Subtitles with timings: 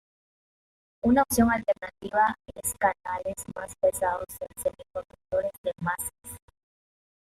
[1.03, 6.39] Una opción alternativa es canales más pesados en semiconductores de masas.